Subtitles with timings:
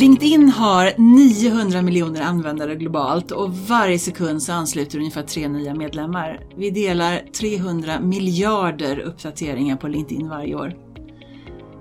[0.00, 6.40] LinkedIn har 900 miljoner användare globalt och varje sekund så ansluter ungefär tre nya medlemmar.
[6.56, 10.74] Vi delar 300 miljarder uppdateringar på LinkedIn varje år.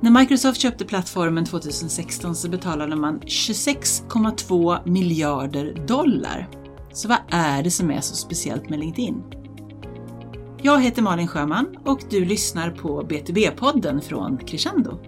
[0.02, 6.50] När Microsoft köpte plattformen 2016 så betalade man 26,2 miljarder dollar.
[6.94, 9.24] Så vad är det som är så speciellt med LinkedIn?
[10.62, 15.00] Jag heter Malin Sjöman och du lyssnar på B2B-podden från Crescendo.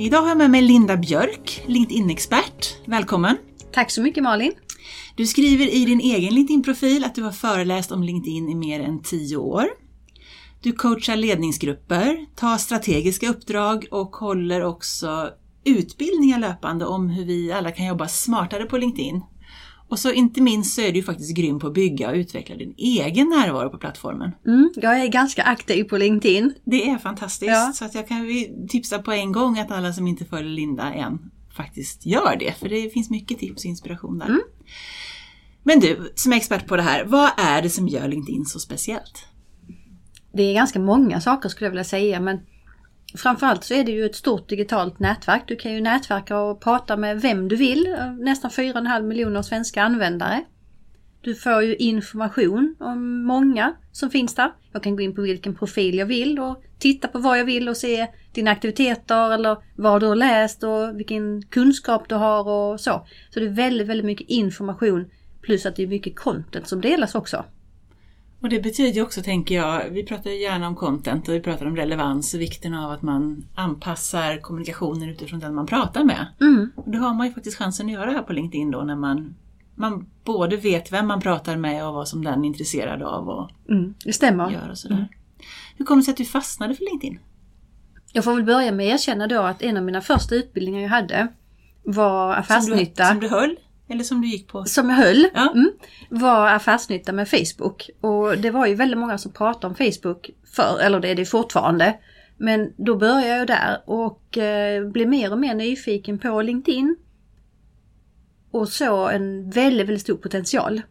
[0.00, 2.76] Idag har jag med mig Linda Björk, LinkedIn-expert.
[2.84, 3.36] Välkommen!
[3.72, 4.52] Tack så mycket Malin!
[5.16, 9.02] Du skriver i din egen LinkedIn-profil att du har föreläst om LinkedIn i mer än
[9.02, 9.64] 10 år.
[10.62, 15.30] Du coachar ledningsgrupper, tar strategiska uppdrag och håller också
[15.64, 19.22] utbildningar löpande om hur vi alla kan jobba smartare på LinkedIn.
[19.90, 22.74] Och så inte minst så är du faktiskt grym på att bygga och utveckla din
[22.76, 24.32] egen närvaro på plattformen.
[24.46, 26.54] Mm, jag är ganska aktiv på LinkedIn.
[26.64, 27.50] Det är fantastiskt.
[27.50, 27.72] Ja.
[27.74, 28.26] Så att jag kan
[28.68, 32.52] tipsa på en gång att alla som inte följer Linda än faktiskt gör det.
[32.58, 34.26] För det finns mycket tips och inspiration där.
[34.26, 34.40] Mm.
[35.62, 38.58] Men du, som är expert på det här, vad är det som gör LinkedIn så
[38.58, 39.26] speciellt?
[40.32, 42.40] Det är ganska många saker skulle jag vilja säga men
[43.16, 45.42] Framförallt så är det ju ett stort digitalt nätverk.
[45.46, 50.44] Du kan ju nätverka och prata med vem du vill, nästan 4,5 miljoner svenska användare.
[51.22, 54.52] Du får ju information om många som finns där.
[54.72, 57.68] Jag kan gå in på vilken profil jag vill och titta på vad jag vill
[57.68, 62.80] och se dina aktiviteter eller vad du har läst och vilken kunskap du har och
[62.80, 63.06] så.
[63.30, 65.10] Så det är väldigt, väldigt mycket information
[65.42, 67.44] plus att det är mycket content som delas också.
[68.40, 71.76] Och det betyder också, tänker jag, vi pratar gärna om content och vi pratar om
[71.76, 76.26] relevans och vikten av att man anpassar kommunikationen utifrån den man pratar med.
[76.40, 76.70] Mm.
[76.76, 79.34] Och det har man ju faktiskt chansen att göra här på LinkedIn då när man,
[79.74, 83.50] man både vet vem man pratar med och vad som den är intresserad av och
[83.68, 84.50] mm, det stämmer.
[84.50, 84.94] gör och sådär.
[84.96, 85.08] Mm.
[85.76, 87.18] Hur kom det sig att du fastnade för LinkedIn?
[88.12, 90.88] Jag får väl börja med att erkänna då att en av mina första utbildningar jag
[90.88, 91.28] hade
[91.82, 93.06] var affärsnytta.
[93.06, 93.56] Som du, som du höll?
[93.90, 94.64] Eller som du gick på?
[94.64, 95.26] Som jag höll.
[95.34, 95.50] Ja.
[95.50, 95.70] Mm,
[96.08, 97.90] var affärsnytta med Facebook.
[98.00, 101.24] Och det var ju väldigt många som pratade om Facebook för, eller det är det
[101.24, 101.98] fortfarande.
[102.36, 106.96] Men då började jag där och eh, blev mer och mer nyfiken på LinkedIn.
[108.50, 110.82] Och såg en väldigt, väldigt stor potential.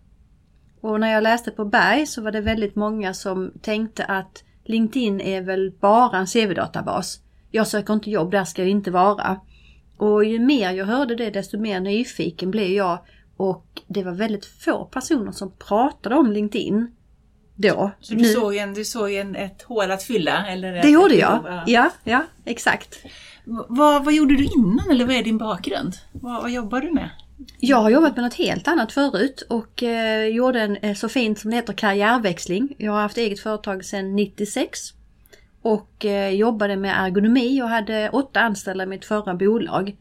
[0.81, 5.21] Och när jag läste på Berg så var det väldigt många som tänkte att LinkedIn
[5.21, 7.19] är väl bara en CV-databas.
[7.51, 9.39] Jag söker inte jobb, där ska jag inte vara.
[9.99, 12.99] Och ju mer jag hörde det desto mer nyfiken blev jag
[13.37, 16.91] och det var väldigt få personer som pratade om LinkedIn
[17.55, 17.91] då.
[17.99, 18.27] Så du nu.
[18.27, 20.47] såg, en, du såg en, ett hål att fylla?
[20.47, 21.63] Eller det gjorde jag, ja.
[21.67, 22.97] ja, ja exakt.
[23.67, 25.93] Vad, vad gjorde du innan eller vad är din bakgrund?
[26.11, 27.09] Vad, vad jobbar du med?
[27.59, 31.39] Jag har jobbat med något helt annat förut och eh, gjorde en eh, så fint
[31.39, 32.75] som det heter karriärväxling.
[32.77, 34.93] Jag har haft eget företag sedan 96
[35.61, 39.95] och eh, jobbade med ergonomi och hade åtta anställda i mitt förra bolag.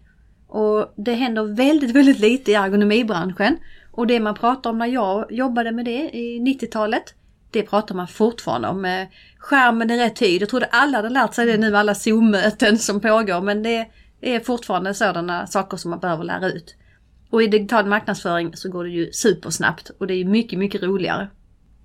[0.48, 3.58] Och det händer väldigt, väldigt lite i ergonomibranschen.
[3.92, 7.14] Och det man pratar om när jag jobbade med det i 90-talet,
[7.50, 8.84] det pratar man fortfarande om.
[8.84, 9.06] Eh,
[9.38, 10.42] skärmen i rätt tid.
[10.42, 13.86] Jag trodde alla hade lärt sig det nu med alla Zoom-möten som pågår men det
[14.20, 16.76] är fortfarande sådana saker som man behöver lära ut.
[17.30, 21.28] Och i digital marknadsföring så går det ju supersnabbt och det är mycket, mycket roligare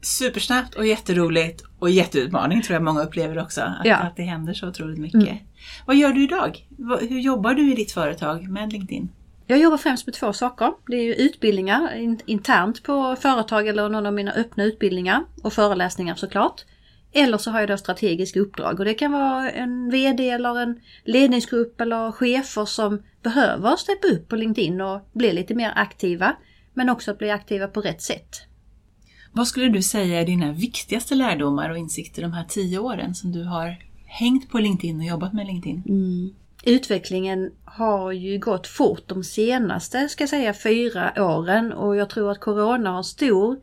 [0.03, 3.61] supersnabbt och jätteroligt och jätteutmaning tror jag många upplever också.
[3.61, 3.95] Att, ja.
[3.95, 5.21] att det händer så otroligt mycket.
[5.21, 5.37] Mm.
[5.85, 6.67] Vad gör du idag?
[7.01, 9.09] Hur jobbar du i ditt företag med LinkedIn?
[9.47, 10.71] Jag jobbar främst med två saker.
[10.87, 16.61] Det är utbildningar internt på företag eller någon av mina öppna utbildningar och föreläsningar såklart.
[17.11, 20.79] Eller så har jag då strategiska uppdrag och det kan vara en VD eller en
[21.03, 26.35] ledningsgrupp eller chefer som behöver steppa upp på LinkedIn och bli lite mer aktiva.
[26.73, 28.47] Men också att bli aktiva på rätt sätt.
[29.35, 33.31] Vad skulle du säga är dina viktigaste lärdomar och insikter de här tio åren som
[33.31, 35.83] du har hängt på LinkedIn och jobbat med LinkedIn?
[35.87, 36.33] Mm.
[36.63, 42.31] Utvecklingen har ju gått fort de senaste, ska jag säga, fyra åren och jag tror
[42.31, 43.57] att Corona har stor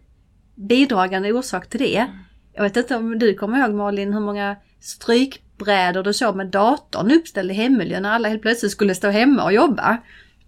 [0.54, 1.96] bidragande orsak till det.
[1.96, 2.16] Mm.
[2.52, 7.10] Jag vet inte om du kommer ihåg Malin hur många strykbrädor du såg med datorn
[7.10, 9.98] uppställd i hemmiljön när alla helt plötsligt skulle stå hemma och jobba.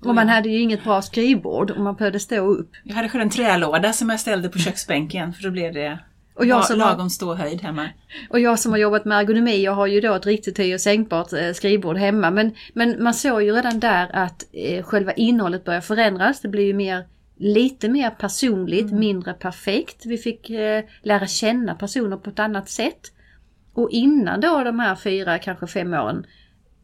[0.05, 2.71] Och man hade ju inget bra skrivbord och man behövde stå upp.
[2.85, 5.99] Jag hade själv en trälåda som jag ställde på köksbänken för då blev det
[6.35, 7.89] och jag som lagom ståhöjd hemma.
[8.31, 10.81] Och jag som har jobbat med ergonomi, jag har ju då ett riktigt höj och
[10.81, 12.31] sänkbart eh, skrivbord hemma.
[12.31, 16.41] Men, men man såg ju redan där att eh, själva innehållet börjar förändras.
[16.41, 17.05] Det blir ju mer,
[17.37, 18.99] lite mer personligt, mm.
[18.99, 20.07] mindre perfekt.
[20.07, 23.13] Vi fick eh, lära känna personer på ett annat sätt.
[23.75, 26.27] Och innan då de här fyra, kanske fem åren,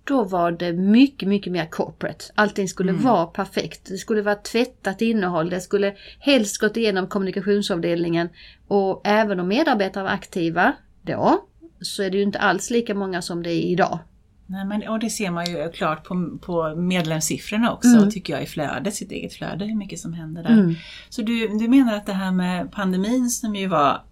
[0.08, 2.24] då var det mycket, mycket mer corporate.
[2.34, 3.02] Allting skulle mm.
[3.02, 3.84] vara perfekt.
[3.88, 5.50] Det skulle vara tvättat innehåll.
[5.50, 8.28] Det skulle helst gått igenom kommunikationsavdelningen.
[8.68, 10.72] Och även om medarbetare var aktiva
[11.02, 11.44] då,
[11.80, 13.98] så är det ju inte alls lika många som det är idag.
[14.46, 18.10] Nej, men, och det ser man ju klart på, på medlemssiffrorna också, Mm.
[18.10, 20.50] tycker jag, i flödet, sitt eget flöde, hur mycket som händer där.
[20.50, 20.74] Mm.
[21.08, 24.02] Så du, du menar att det här med pandemin som ju var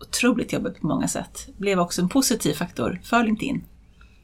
[0.00, 3.64] otroligt jobbigt på många sätt, blev också en positiv faktor för LinkedIn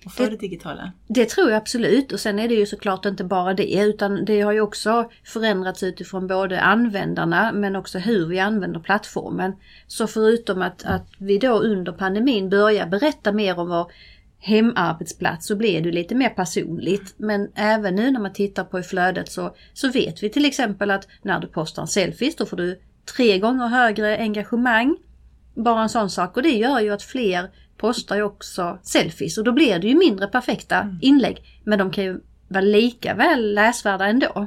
[0.04, 0.92] och för det, Det- digitala?
[1.06, 4.40] Det tror jag absolut och sen är det ju såklart inte bara det utan det
[4.40, 9.52] har ju också förändrats utifrån både användarna men också hur vi använder plattformen.
[9.86, 13.92] Så förutom att, att vi då under pandemin börjar berätta mer om vår
[14.40, 17.14] hemarbetsplats så blir det lite mer personligt.
[17.16, 20.90] Men även nu när man tittar på i flödet så, så vet vi till exempel
[20.90, 22.80] att när du postar en selfies då får du
[23.16, 24.96] tre gånger högre engagemang.
[25.54, 29.44] Bara en sån sak och det gör ju att fler postar ju också selfies och
[29.44, 31.42] då blir det ju mindre perfekta inlägg.
[31.64, 34.46] Men de kan ju vara lika väl läsvärda ändå.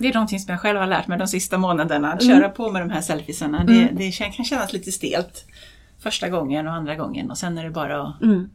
[0.00, 2.36] Det är någonting som jag själv har lärt mig de sista månaderna, att Mm.
[2.36, 3.64] köra på med de här selfiesarna.
[3.64, 5.44] Det, det kän- kan kännas lite stelt
[6.02, 8.50] första gången och andra gången och sen är det bara att Mm.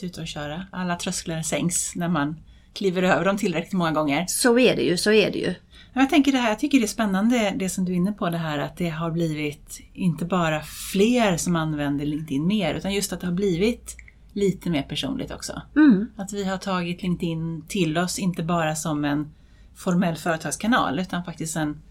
[0.00, 0.66] tuta och köra.
[0.72, 2.36] Alla trösklar sänks när man
[2.72, 4.24] kliver över dem tillräckligt många gånger.
[4.28, 5.54] Så är det ju, så är det ju.
[5.96, 8.30] Jag tänker det här, jag tycker det är spännande det som du är inne på
[8.30, 10.62] det här att det har blivit inte bara
[10.92, 13.96] fler som använder LinkedIn mer utan just att det har blivit
[14.32, 15.62] lite mer personligt också.
[15.76, 16.06] Mm.
[16.16, 19.32] Att vi har tagit LinkedIn till oss, inte bara som en
[19.76, 21.82] formell företagskanal utan faktiskt en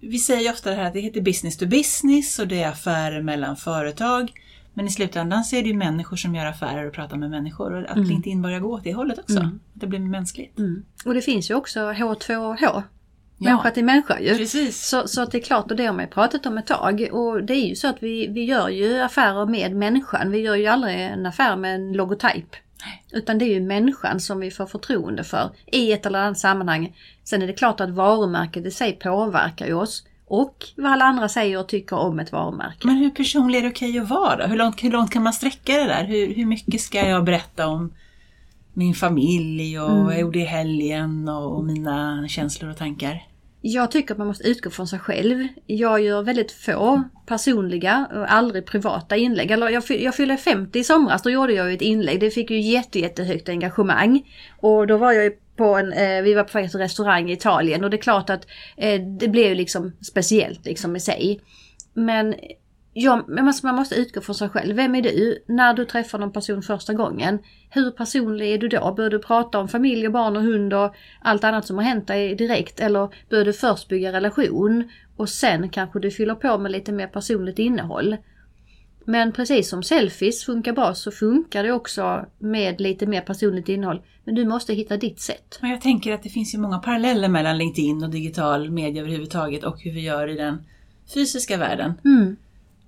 [0.00, 2.68] vi säger ju ofta det här att det heter business to business och det är
[2.68, 4.32] affärer mellan företag.
[4.74, 7.72] Men i slutändan så är det ju människor som gör affärer och pratar med människor
[7.72, 9.38] och att LinkedIn börjar gå åt det hållet också.
[9.38, 9.60] Mm.
[9.74, 10.58] Att det blir mänskligt.
[10.58, 10.84] Mm.
[11.04, 12.82] Och det finns ju också H2H.
[13.38, 14.36] Människa till människa ju.
[14.36, 14.88] precis.
[14.88, 17.08] Så, så att det är klart, och det har man ju pratat om ett tag.
[17.12, 20.30] Och det är ju så att vi, vi gör ju affärer med människan.
[20.30, 22.56] Vi gör ju aldrig en affär med en logotyp.
[23.12, 26.96] Utan det är ju människan som vi får förtroende för i ett eller annat sammanhang.
[27.24, 30.04] Sen är det klart att varumärket i sig påverkar ju oss.
[30.28, 32.86] Och vad alla andra säger och tycker om ett varumärke.
[32.86, 34.44] Men hur personlig är det okej att vara då?
[34.44, 36.04] Hur långt, hur långt kan man sträcka det där?
[36.04, 37.92] Hur, hur mycket ska jag berätta om
[38.76, 43.26] min familj och vad jag gjorde i helgen och, och mina känslor och tankar?
[43.60, 45.48] Jag tycker att man måste utgå från sig själv.
[45.66, 49.50] Jag gör väldigt få personliga och aldrig privata inlägg.
[49.50, 52.20] Eller jag, jag fyllde 50 i somras, då gjorde jag ett inlägg.
[52.20, 54.32] Det fick ju jätte, jättehögt engagemang.
[54.60, 57.90] Och då var jag på en, eh, vi var på en restaurang i Italien och
[57.90, 58.46] det är klart att
[58.76, 61.40] eh, det blev liksom speciellt liksom i sig.
[61.94, 62.34] Men
[62.98, 64.76] Ja, men man- man måste utgå från sig själv.
[64.76, 67.38] Vem är du när du träffar någon person första gången?
[67.70, 68.94] Hur personlig är du då?
[68.96, 72.06] Bör du prata om familj och barn och hund och allt annat som har hänt
[72.06, 72.80] dig direkt?
[72.80, 77.06] Eller bör du först bygga relation och sen kanske du fyller på med lite mer
[77.06, 78.16] personligt innehåll?
[79.04, 84.02] Men precis som selfies funkar bra så funkar det också med lite mer personligt innehåll.
[84.24, 85.58] Men du måste hitta ditt sätt.
[85.60, 89.64] Men jag tänker att det finns ju många paralleller mellan LinkedIn och digital media överhuvudtaget
[89.64, 90.58] och hur vi gör i den
[91.14, 91.92] fysiska världen.
[92.04, 92.36] Mm.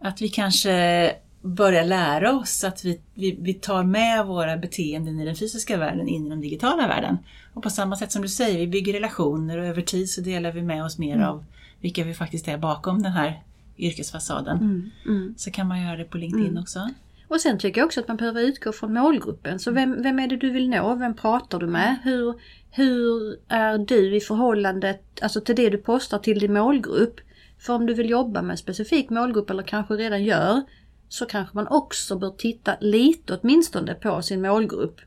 [0.01, 5.25] Att vi kanske börjar lära oss att vi, vi, vi tar med våra beteenden i
[5.25, 7.19] den fysiska världen in i den digitala världen.
[7.55, 10.53] Och på samma sätt som du säger, vi bygger relationer och över tid så delar
[10.53, 11.45] vi med oss mer av
[11.81, 13.43] vilka vi faktiskt är bakom den här
[13.79, 14.59] yrkesfasaden.
[14.59, 14.91] Mm.
[15.07, 15.35] Mm.
[15.37, 16.89] Så kan man göra det på LinkedIn också.
[17.29, 19.59] Och sen tycker jag också att man behöver utgå från målgruppen.
[19.59, 20.95] Så vem, vem är det du vill nå?
[20.95, 21.97] Vem pratar du med?
[22.03, 22.35] Hur,
[22.71, 27.21] hur är du i förhållande alltså till det du postar till din målgrupp?
[27.59, 30.63] För om du vill jobba med en specifik målgrupp eller kanske redan gör
[31.09, 35.01] så kanske man också bör titta lite åtminstone på sin målgrupp.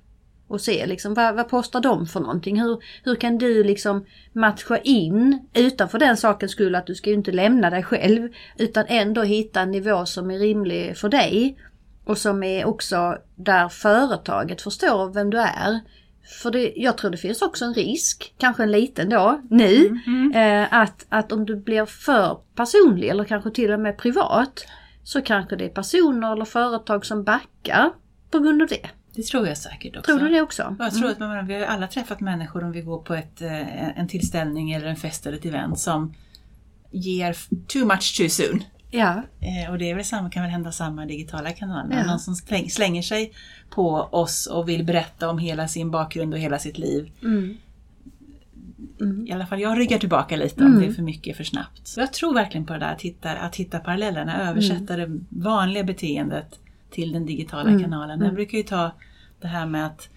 [0.48, 2.62] Och se liksom vad, vad postar de för någonting?
[2.62, 7.16] Hur, hur kan du liksom matcha in utanför den sakens skull att du ska ju
[7.16, 11.58] inte lämna dig själv utan ändå hitta en nivå som är rimlig för dig
[12.06, 15.80] och som är också där företaget förstår vem du är.
[16.24, 20.00] För det, jag tror det finns också en risk, kanske en liten då, nu,
[20.36, 24.66] eh, att, att om du blir för personlig eller kanske till och med privat
[25.04, 27.92] så kanske det är personer eller företag som backar
[28.32, 28.90] på grund av det.
[29.16, 30.12] Det tror jag säkert också.
[30.12, 30.76] Tror du det också?
[30.80, 34.00] Jag tror att man, vi har alla träffat människor om vi går på ett, eh,
[34.00, 36.14] en tillställning eller en fest eller ett event som
[36.92, 37.38] ger
[37.68, 38.64] too much too soon.
[38.92, 39.24] Ja.
[39.40, 41.98] Eh, och det är väl samma, kan väl hända samma digitala kanaler.
[41.98, 42.06] Ja.
[42.06, 43.34] Någon som släng, slänger sig
[43.70, 47.12] på oss och vill berätta om hela sin bakgrund och hela sitt liv.
[47.22, 47.58] Mm.
[49.28, 51.94] I alla fall jag ryggar tillbaka lite om det är för mycket för snabbt.
[51.98, 56.60] Jag tror verkligen på det där att hitta, att hitta parallellerna, översätta det vanliga beteendet
[56.92, 58.22] till den digitala kanalen.
[58.22, 58.92] Jag brukar ju ta
[59.42, 60.10] det här med att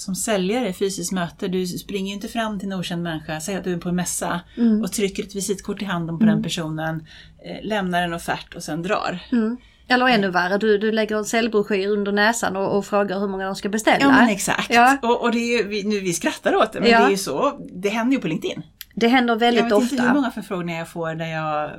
[0.00, 3.64] som säljare i fysiskt möte, du springer inte fram till en okänd människa, säg att
[3.64, 4.40] du är på en mässa
[4.82, 7.06] och trycker ett visitkort i handen på den personen,
[7.44, 9.18] eh, lämnar en offert och sen drar.
[9.32, 9.56] Mm.
[9.88, 13.44] Eller ännu värre, du, du lägger en säljbroschyr under näsan och, och frågar hur många
[13.46, 13.98] de ska beställa.
[14.00, 14.70] Ja men exakt.
[14.74, 14.98] Ja.
[15.02, 16.98] Och, och det är ju, nu, vi skrattar åt det men Ja.
[16.98, 18.62] det är ju så, det händer ju på LinkedIn.
[18.94, 19.94] Det händer Jag väldigt vet ofta.
[19.94, 21.70] inte hur många förfrågningar jag får där jag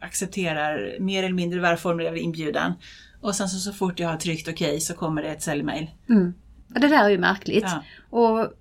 [0.00, 2.72] accepterar mer eller mindre välformulerad inbjudan.
[3.20, 5.90] Och sen så, så fort jag har tryckt okej så kommer det ett säljmail.
[6.08, 6.34] Mm.
[6.68, 7.64] Det där är ju märkligt.
[7.66, 7.82] Ja.
[8.10, 8.52] Och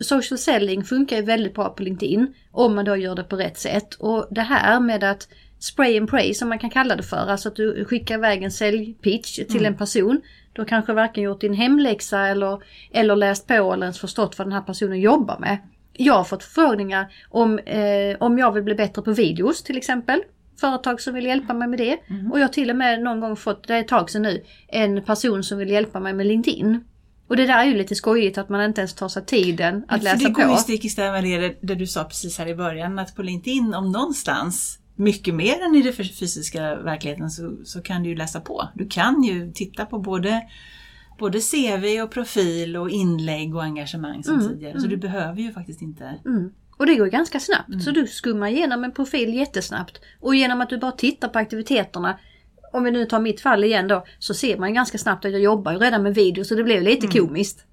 [0.00, 3.58] social selling funkar ju väldigt bra på LinkedIn om man då gör det på rätt
[3.58, 3.94] sätt.
[3.94, 7.48] Och det här med att spray and pray som man kan kalla det för, alltså
[7.48, 9.66] att du skickar iväg en säljpitch till Mm.
[9.66, 10.20] en person.
[10.52, 12.62] Du har kanske varken gjort din hemläxa eller,
[12.92, 15.58] eller läst på eller ens förstått vad den här personen jobbar med.
[15.92, 20.22] Jag har fått förfrågningar om, eh, om jag vill bli bättre på videos till exempel.
[20.60, 21.98] Företag som vill hjälpa mig med det.
[22.06, 22.32] Mm.
[22.32, 24.42] Och jag har till och med någon gång fått, det är ett tag sedan nu,
[24.68, 26.84] en person som vill hjälpa mig med LinkedIn.
[27.28, 30.02] Och det där är ju lite skojigt att man inte ens tar sig tiden att
[30.02, 30.56] läsa det går ju på.
[30.56, 33.74] stick i stäv med det, det du sa precis här i början, att på LinkedIn
[33.74, 38.40] om någonstans, mycket mer än i den fysiska verkligheten, så, så kan du ju läsa
[38.40, 38.68] på.
[38.74, 40.42] Du kan ju titta på både,
[41.18, 44.80] både CV och profil och inlägg och engagemang som Mm, tidigare.
[44.80, 46.04] Så du behöver ju faktiskt inte...
[46.24, 46.52] Mm.
[46.76, 47.68] Och det går ganska snabbt.
[47.68, 47.80] Mm.
[47.80, 50.00] Så du skummar igenom en profil jättesnabbt.
[50.20, 52.18] Och genom att du bara tittar på aktiviteterna,
[52.78, 55.40] om vi nu tar mitt fall igen då, så ser man ganska snabbt att jag
[55.40, 57.26] jobbar ju redan med video så det blev lite Mm.
[57.28, 57.64] komiskt.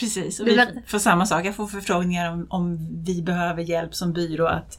[0.00, 1.46] Precis, och vi får samma sak.
[1.46, 4.78] Jag får förfrågningar om, om vi behöver hjälp som byrå att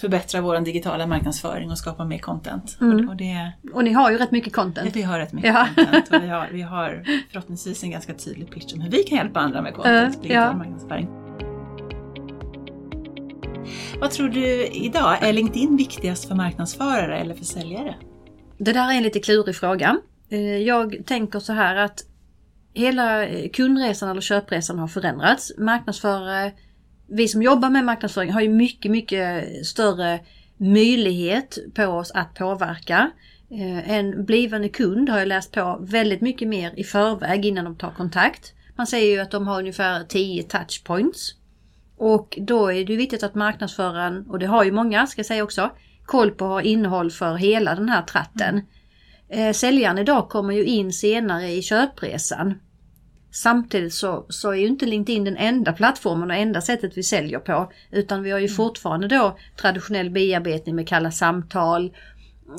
[0.00, 2.78] förbättra vår digitala marknadsföring och skapa mer content.
[2.80, 3.08] Mm.
[3.08, 4.96] Och, det, Och ni har ju rätt mycket content.
[4.96, 5.66] vi har rätt mycket Ja.
[5.76, 9.18] content och vi har, vi har förhoppningsvis en ganska tydlig pitch om hur vi kan
[9.18, 10.52] hjälpa andra med content, Ja, digital ja.
[10.56, 11.08] marknadsföring.
[14.00, 15.16] Vad tror du idag?
[15.22, 17.94] Är LinkedIn viktigast för marknadsförare eller för säljare?
[18.58, 19.98] Det där är en lite klurig fråga.
[20.28, 22.04] Eh, jag tänker så här att
[22.74, 25.52] hela eh, kundresan eller köpresan har förändrats.
[25.58, 26.52] Marknadsförare,
[27.06, 30.20] vi som jobbar med marknadsföring har ju mycket, mycket större
[30.56, 33.10] möjlighet på oss att påverka.
[33.50, 37.76] Eh, en blivande kund har jag läst på väldigt mycket mer i förväg innan de
[37.76, 38.52] tar kontakt.
[38.76, 41.34] Man säger ju att de har ungefär 10 touchpoints.
[41.96, 45.26] Och då är det ju viktigt att marknadsföraren, och det har ju många ska jag
[45.26, 45.70] säga också,
[46.06, 48.62] koll på att ha innehåll för hela den här tratten.
[49.28, 52.54] Eh, säljaren idag kommer ju in senare i köpresan.
[53.32, 57.38] Samtidigt så, så är ju inte LinkedIn den enda plattformen och enda sättet vi säljer
[57.38, 57.72] på.
[57.90, 61.92] Utan vi har ju fortfarande då traditionell bearbetning med kalla samtal.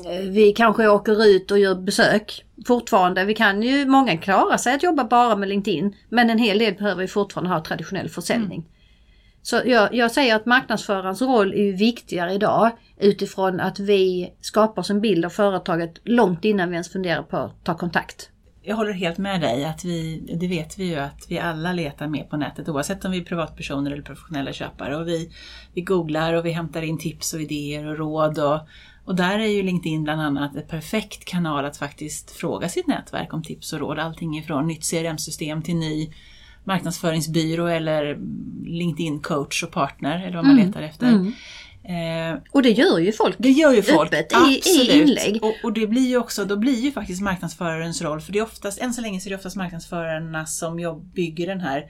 [0.06, 3.26] Eh, Vi kanske åker ut och gör besök fortfarande.
[3.26, 5.96] Vi kan ju, många klarar sig att jobba bara med LinkedIn.
[6.10, 8.66] Men en hel del behöver ju fortfarande ha traditionell försäljning.
[9.50, 14.82] Så jag, jag säger att marknadsförarens roll är ju viktigare idag utifrån att vi skapar
[14.82, 18.30] oss en bild av företaget långt innan vi ens funderar på att ta kontakt.
[18.62, 22.08] Jag håller helt med dig, att vi, det vet vi ju att vi alla letar
[22.08, 24.98] mer på nätet oavsett om vi är privatpersoner eller professionella köpare.
[24.98, 25.32] Och vi,
[25.74, 28.40] vi googlar och vi hämtar in tips och idéer och råd.
[28.40, 28.60] Och,
[29.06, 33.34] och där är ju LinkedIn bland annat ett perfekt kanal att faktiskt fråga sitt nätverk
[33.34, 34.00] om tips och råd.
[34.00, 36.14] Allting ifrån nytt CRM-system till ny
[36.68, 38.18] marknadsföringsbyrå eller
[38.66, 41.08] LinkedIn coach och partner eller vad man Mm, letar efter.
[41.08, 41.34] mm.
[41.84, 43.36] Eh, Och det gör ju folk.
[43.38, 44.14] det gör ju folk.
[44.14, 44.90] Öppet i- i absolut.
[45.10, 45.44] inlägg.
[45.44, 48.44] Och, och det blir ju också, då blir ju faktiskt marknadsförarens roll, för det är
[48.44, 51.86] oftast, än så länge så är det oftast marknadsförarna som jobb, bygger den här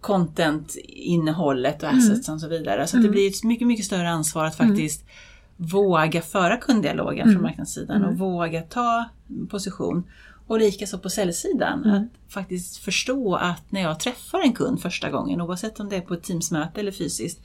[0.00, 2.86] content-innehållet och assets och så vidare.
[2.86, 5.04] Så det blir ett mycket, mycket större ansvar att faktiskt
[5.56, 9.04] våga föra kunddialogen från marknadssidan och våga ta
[9.50, 10.04] position.
[10.46, 15.40] Och likaså på säljsidan, att faktiskt förstå att när jag träffar en kund första gången,
[15.40, 17.40] oavsett om det är på ett Teamsmöte eller fysiskt,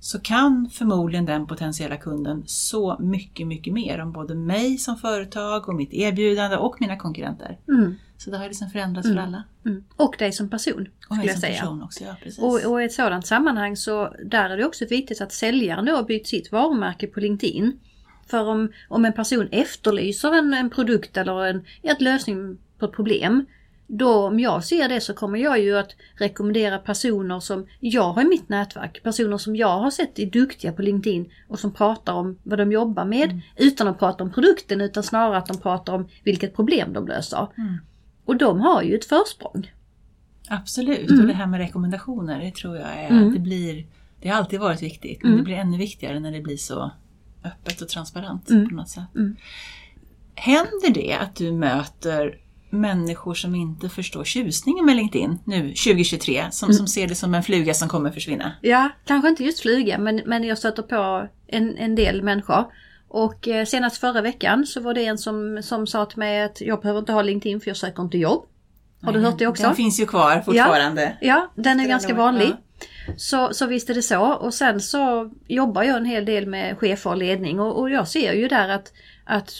[0.00, 5.68] så kan förmodligen den potentiella kunden så mycket, mycket mer om både mig som företag
[5.68, 7.58] och mitt erbjudande och mina konkurrenter.
[7.68, 9.44] Mm, Så det har liksom förändrats för alla.
[9.66, 9.84] mm.
[9.96, 11.60] Och dig som person, Och mig som säga.
[11.60, 12.42] person också, ja precis.
[12.42, 15.92] Och, och i ett sådant sammanhang så där är det också viktigt att säljaren då
[15.96, 17.78] har byggt sitt varumärke på LinkedIn.
[18.26, 22.92] För om, om en person efterlyser en, en produkt eller en, ett lösning på ett
[22.92, 23.46] problem.
[23.86, 28.22] Då om jag ser det så kommer jag ju att rekommendera personer som jag har
[28.22, 29.02] i mitt nätverk.
[29.02, 32.72] Personer som jag har sett är duktiga på LinkedIn och som pratar om vad de
[32.72, 33.40] jobbar med.
[33.56, 37.46] Utan att prata om produkten utan snarare att de pratar om vilket problem de löser.
[37.58, 37.76] Mm.
[38.24, 39.72] Och de har ju ett försprång.
[40.48, 41.20] Absolut, Mm.
[41.20, 43.26] och det här med rekommendationer, det tror jag är Mm.
[43.28, 43.86] att det blir,
[44.20, 45.38] det har alltid varit viktigt, men Mm.
[45.38, 46.90] det blir ännu viktigare när det blir så
[47.44, 48.68] öppet och transparent Mm.
[48.68, 49.14] på något sätt.
[49.14, 49.36] Mm.
[50.34, 52.36] Händer det att du möter
[52.70, 56.76] människor som inte förstår tjusningen med LinkedIn nu 2023, som, Mm.
[56.76, 58.52] som ser det som en fluga som kommer försvinna?
[58.60, 62.64] Ja, kanske inte just flyga men, men jag stöter på en, en del människor.
[63.08, 66.60] Och eh, senast förra veckan så var det en som, som sa till mig att
[66.60, 68.44] jag behöver inte ha LinkedIn för jag söker inte jobb.
[69.02, 69.62] Har du hört det också?
[69.62, 71.16] Den finns ju kvar fortfarande.
[71.20, 72.48] Ja, den är ganska vanlig.
[72.48, 72.56] ja.
[73.16, 74.32] Så, så visst är det så.
[74.32, 78.08] Och sen så jobbar jag en hel del med chefer och ledning och, och jag
[78.08, 78.92] ser ju där att,
[79.24, 79.52] att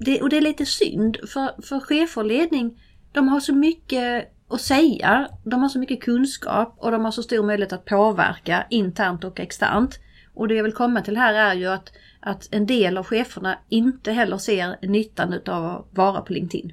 [0.00, 2.78] det, och det är lite synd för, för chefer och ledning
[3.12, 7.22] de har så mycket att säga, de har så mycket kunskap och de har så
[7.22, 9.98] stor möjlighet att påverka internt och externt.
[10.34, 13.58] Och det jag vill komma till här är ju att, att en del av cheferna
[13.68, 16.72] inte heller ser nyttan utav att vara på LinkedIn.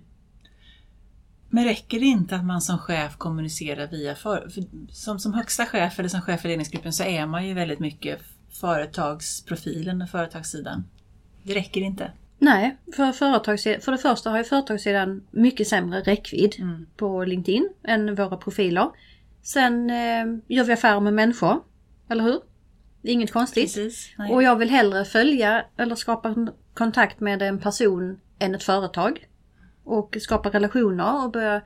[1.49, 5.65] Men räcker det inte att man som chef kommunicerar via för, för som, som högsta
[5.65, 10.83] chef eller som chef för ledningsgruppen så är man ju väldigt mycket företagsprofilen och företagssidan.
[11.43, 12.11] Det räcker inte.
[12.39, 13.11] Nej, för,
[13.79, 16.85] för det första har ju företagssidan mycket sämre räckvidd mm.
[16.97, 18.89] på LinkedIn än våra profiler.
[19.41, 21.63] Sen eh, gör vi affärer med människor,
[22.09, 22.41] eller hur?
[23.01, 23.63] Inget konstigt.
[23.63, 29.28] Precis, och jag vill hellre följa eller skapa kontakt med en person än ett företag.
[29.89, 31.61] Och skapa relationer och börja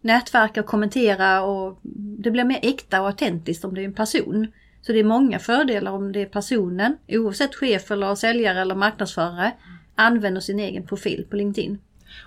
[0.00, 1.78] nätverka och kommentera och
[2.18, 4.46] det blir mer äkta och autentiskt om det är en person.
[4.82, 9.52] Så det är många fördelar om det är personen, oavsett chef eller säljare eller marknadsförare,
[9.94, 11.78] använder sin egen profil på LinkedIn.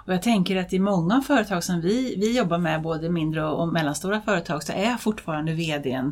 [0.06, 3.68] Och jag tänker att i många företag som vi, vi jobbar med, både mindre och
[3.68, 6.12] mellanstora företag, så är fortfarande VDn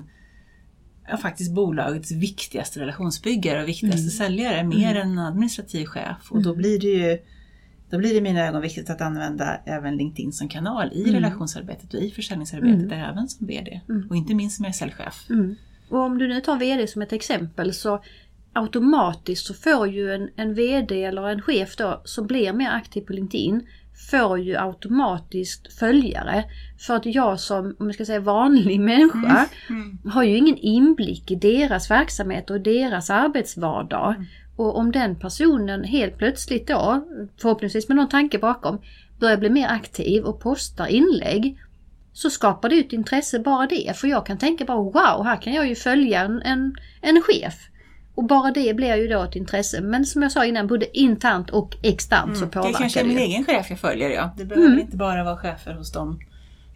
[1.07, 4.09] ja, faktiskt bolagets viktigaste relationsbyggare och viktigaste mm.
[4.09, 5.01] säljare, mer mm.
[5.01, 6.31] än en administrativ chef.
[6.31, 6.61] Och då mm.
[6.61, 7.19] blir det ju
[7.95, 11.13] då blir det i mina ögon viktigt att använda även LinkedIn som kanal i mm.
[11.13, 13.09] relationsarbetet och i försäljningsarbetet, mm.
[13.09, 13.81] även som VD.
[13.89, 14.07] Mm.
[14.09, 15.29] Och inte minst som säljchef.
[15.29, 15.55] Mm.
[15.89, 18.03] Och om du nu tar VD som ett exempel så
[18.53, 23.01] automatiskt så får ju en, en VD eller en chef då som blir mer aktiv
[23.01, 23.67] på LinkedIn
[24.11, 26.43] får ju automatiskt följare.
[26.79, 29.81] För att jag som, om jag ska säga vanlig människa, mm.
[29.81, 30.11] Mm.
[30.11, 34.13] har ju ingen inblick i deras verksamhet och deras arbetsvardag.
[34.15, 34.25] Mm.
[34.55, 37.05] Och om den personen helt plötsligt då,
[37.41, 38.81] förhoppningsvis med någon tanke bakom,
[39.19, 41.59] börjar bli mer aktiv och postar inlägg
[42.13, 43.97] så skapar det ett intresse bara det.
[43.97, 47.53] För jag kan tänka bara wow, här kan jag ju följa en, en, en chef.
[48.15, 49.81] Och bara det blir ju då ett intresse.
[49.81, 52.35] Men som jag sa innan, både internt och externt mm.
[52.35, 52.73] så påverkar det.
[52.73, 54.31] Det kanske är min egen chef jag följer ja.
[54.37, 54.79] Det behöver mm.
[54.79, 56.19] inte bara vara chefer hos dem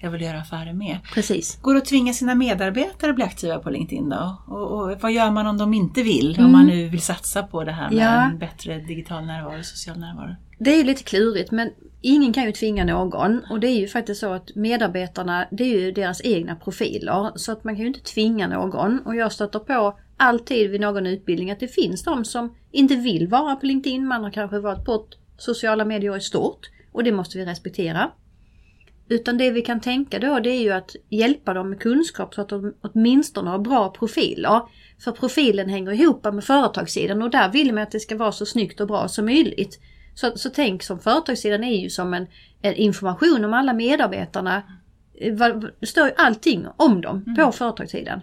[0.01, 0.97] jag vill göra affärer med.
[1.13, 1.59] Precis.
[1.61, 4.37] Går det att tvinga sina medarbetare att bli aktiva på LinkedIn då?
[4.47, 6.35] Och, och vad gör man om de inte vill?
[6.35, 6.45] Mm.
[6.45, 8.29] Om man nu vill satsa på det här med ja.
[8.31, 10.35] en bättre digital närvaro, social närvaro.
[10.59, 11.69] Det är lite klurigt men
[12.01, 15.79] ingen kan ju tvinga någon och det är ju faktiskt så att medarbetarna, det är
[15.79, 19.59] ju deras egna profiler så att man kan ju inte tvinga någon och jag stöter
[19.59, 24.07] på alltid vid någon utbildning att det finns de som inte vill vara på LinkedIn,
[24.07, 28.11] man har kanske varit bort sociala medier i stort och det måste vi respektera.
[29.09, 32.41] Utan det vi kan tänka då det är ju att hjälpa dem med kunskap så
[32.41, 34.61] att de åtminstone har bra profiler.
[35.03, 38.45] För profilen hänger ihop med företagssidan och där vill man att det ska vara så
[38.45, 39.79] snyggt och bra som möjligt.
[40.15, 42.27] Så, så tänk som företagssidan är ju som en,
[42.61, 44.63] en information om alla medarbetarna.
[45.79, 47.35] Det står ju allting om dem mm.
[47.35, 48.21] på företagssidan.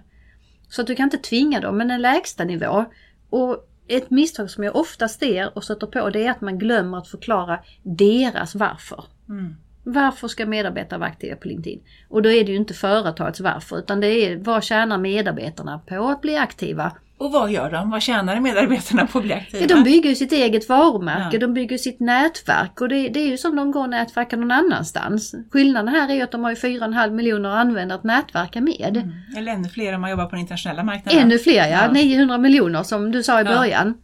[0.68, 2.84] Så att du kan inte tvinga dem, men en lägsta nivå.
[3.30, 6.98] Och ett misstag som jag ofta ser och stöter på det är att man glömmer
[6.98, 9.04] att förklara deras varför.
[9.28, 9.56] Mm.
[9.88, 11.80] Varför ska medarbetare vara aktiva på LinkedIn?
[12.08, 16.08] Och då är det ju inte företagets varför utan det är vad tjänar medarbetarna på
[16.08, 16.92] att bli aktiva?
[17.18, 17.90] Och vad gör de?
[17.90, 19.62] Vad tjänar medarbetarna på att bli aktiva?
[19.62, 21.38] Ja, de bygger ju sitt eget varumärke, ja.
[21.38, 24.50] de bygger sitt nätverk och det, det, är ju som de går och nätverkar någon
[24.50, 25.34] annanstans.
[25.50, 28.96] Skillnaden här är ju att de har ju 4,5 miljoner användare att nätverka med.
[28.96, 29.12] Mm.
[29.36, 31.20] Eller ännu fler om man jobbar på den internationella marknaden.
[31.20, 31.92] Ännu fler ja, ja.
[31.92, 33.94] 900 miljoner som du sa i början.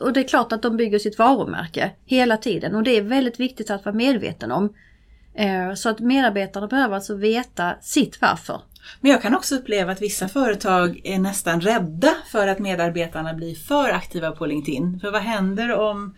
[0.00, 3.40] Och det är klart att de bygger sitt varumärke hela tiden och det är väldigt
[3.40, 4.72] viktigt att vara medveten om.
[5.34, 8.60] Eh, så att medarbetarna behöver alltså veta sitt varför.
[9.00, 13.54] Men jag kan också uppleva att vissa företag är nästan rädda för att medarbetarna blir
[13.54, 15.00] för aktiva på LinkedIn.
[15.00, 16.14] För vad händer om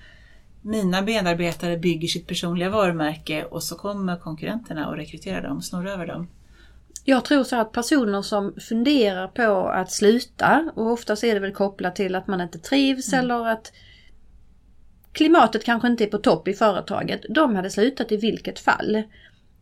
[0.63, 6.07] mina medarbetare bygger sitt personliga varumärke och så kommer konkurrenterna och rekryterar dem, snor över
[6.07, 6.29] dem?
[7.05, 11.55] Jag tror så att personer som funderar på att sluta och oftast är det väl
[11.55, 13.25] kopplat till att man inte trivs mm.
[13.25, 13.73] eller att
[15.15, 17.21] klimatet kanske inte är på topp i företaget.
[17.29, 19.03] De hade slutat i vilket fall.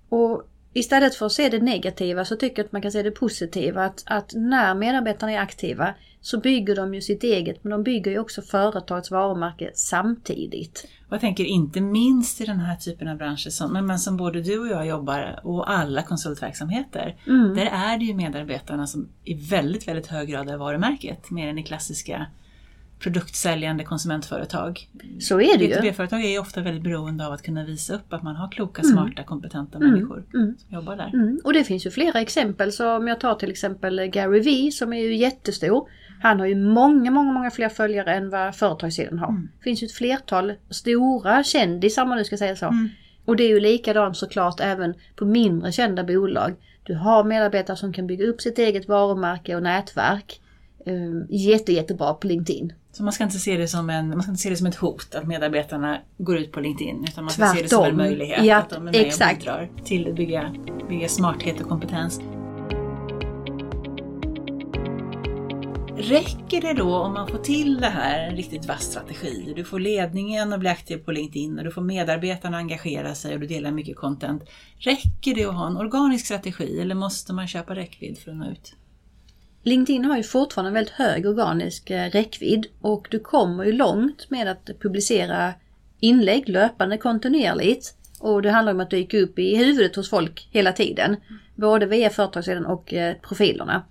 [0.09, 3.11] Och istället för att se det negativa så tycker jag att man kan se det
[3.11, 3.85] positiva.
[3.85, 8.11] Att, att när medarbetarna är aktiva så bygger de ju sitt eget men de bygger
[8.11, 10.88] ju också företagets varumärke samtidigt.
[11.09, 14.41] Och jag tänker inte minst i den här typen av branscher som, men som både
[14.41, 17.17] du och jag jobbar och alla konsultverksamheter.
[17.27, 17.55] Mm.
[17.55, 21.59] Där är det ju medarbetarna som i väldigt, väldigt hög grad är varumärket mer än
[21.59, 22.27] i klassiska
[23.03, 24.88] produktsäljande konsumentföretag.
[25.21, 25.75] Så är det ju.
[25.75, 28.83] B2B-företag är ju ofta väldigt beroende av att kunna visa upp att man har kloka,
[28.83, 28.93] mm.
[28.93, 29.91] smarta, kompetenta mm.
[29.91, 30.55] människor mm.
[30.59, 31.11] som jobbar där.
[31.15, 31.41] Mm.
[31.45, 32.73] Och det finns ju flera exempel.
[32.73, 35.88] Så om jag tar till exempel Gary Vee som är ju jättestor.
[36.23, 39.29] Han har ju många, många, många fler följare än vad företagssidan har.
[39.29, 39.49] Mm.
[39.59, 42.67] Det finns ju ett flertal stora kändisar om man nu ska säga så.
[42.67, 42.88] Mm.
[43.25, 46.55] Och det är ju likadant såklart även på mindre kända bolag.
[46.83, 50.41] Du har medarbetare som kan bygga upp sitt eget varumärke och nätverk.
[50.87, 52.73] Um, jätte, jättebra på LinkedIn.
[52.94, 54.74] Så man ska inte se det som, en, man ska inte se det som ett
[54.74, 57.57] hot att medarbetarna går ut på LinkedIn utan man ska Tvärtom.
[57.57, 59.33] se det som en möjlighet ja, att de är med exakt.
[59.33, 60.55] och bidrar till att bygga,
[60.88, 62.20] bygga smarthet och kompetens.
[65.96, 69.81] Räcker det då om man får till det här, en riktigt vass strategi, du får
[69.81, 73.46] ledningen att bli aktiv på LinkedIn och du får medarbetarna att engagera sig och du
[73.46, 74.42] delar mycket content.
[74.78, 78.50] Räcker det att ha en organisk strategi eller måste man köpa räckvidd för att nå
[78.50, 78.74] ut?
[79.62, 84.31] LinkedIn har ju fortfarande en väldigt hög organisk eh, räckvidd och du kommer ju långt
[84.31, 85.55] med att publicera
[86.01, 87.94] inlägg löpande kontinuerligt.
[88.20, 91.16] Och det handlar om att dyka upp i huvudet hos folk hela tiden.
[91.55, 93.83] Både via företagssidan och eh, profilerna.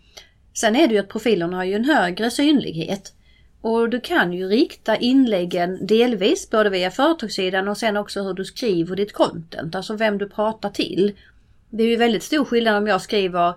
[0.53, 3.13] Sen är det ju att profilerna har ju en högre synlighet.
[3.61, 8.45] Och du kan ju rikta inläggen delvis både via företagssidan och sen också hur du
[8.45, 11.15] skriver ditt content, alltså vem du pratar till.
[11.69, 13.53] Det är ju väldigt stor skillnad om jag skriver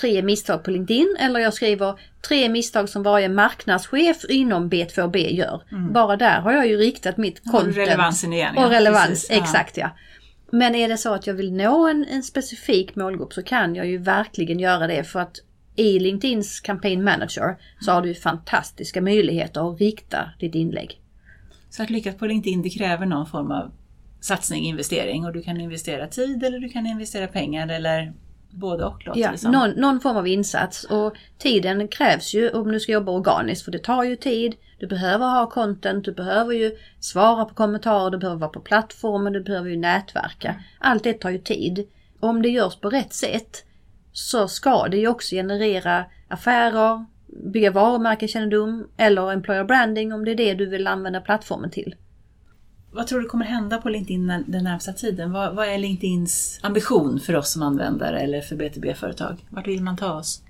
[0.00, 5.62] tre misstag på LinkedIn eller jag skriver tre misstag som varje marknadschef inom B2B gör.
[5.72, 5.92] Mm.
[5.92, 7.68] Bara där har jag ju riktat mitt content.
[7.68, 8.54] Och relevansen igen.
[8.56, 9.90] Ja, och relevans, precis, exakt ja.
[10.50, 13.86] Men är det så att jag vill nå en, en specifik målgrupp så kan jag
[13.86, 15.36] ju verkligen göra det för att
[15.76, 21.00] i LinkedIns Campaign Manager så har du fantastiska möjligheter att rikta ditt inlägg.
[21.70, 23.72] Så att lyckas på LinkedIn det kräver någon form av
[24.20, 28.12] satsning, investering och du kan investera tid eller du kan investera pengar eller
[28.58, 29.52] både och låter ja, det som.
[29.52, 33.72] Någon, någon form av insats och tiden krävs ju om du ska jobba organiskt för
[33.72, 34.54] det tar ju tid.
[34.78, 39.32] Du behöver ha content, du behöver ju svara på kommentarer, du behöver vara på plattformen,
[39.32, 40.54] du behöver ju nätverka.
[40.78, 41.88] Allt det tar ju tid.
[42.20, 43.64] Om det görs på rätt sätt
[44.12, 47.04] så ska det ju också generera affärer,
[47.52, 51.94] bygga varumärkeskännedom eller employer branding om det är det du vill använda plattformen till.
[52.92, 55.32] Vad tror du kommer hända på LinkedIn den närmsta tiden?
[55.32, 59.46] Vad, vad är LinkedIns ambition för oss som användare eller för BTB-företag?
[59.50, 60.42] Vart vill man ta oss?